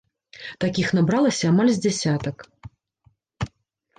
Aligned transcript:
Такіх 0.63 0.87
набралася 0.99 1.45
амаль 1.51 1.69
з 1.75 1.77
дзясятак. 1.83 2.37